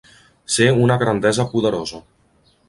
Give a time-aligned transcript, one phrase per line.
[0.55, 2.03] Ser una grandesa poderosa.